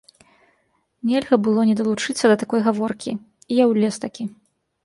Нельга 1.09 1.37
было 1.47 1.67
не 1.71 1.75
далучыцца 1.81 2.25
да 2.31 2.39
такой 2.45 2.65
гаворкі, 2.69 3.11
і 3.51 3.63
я 3.63 3.73
ўлез-такі. 3.75 4.23